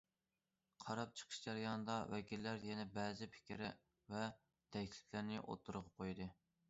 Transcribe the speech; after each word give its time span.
قاراپ 0.83 1.11
چىقىش 1.19 1.37
جەريانىدا، 1.43 1.97
ۋەكىللەر 2.13 2.65
يەنە 2.69 2.85
بەزى 2.95 3.27
پىكىر 3.37 3.61
ۋە 4.15 4.25
تەكلىپلەرنى 4.77 5.43
ئوتتۇرىغا 5.45 5.95
قويدى. 6.01 6.29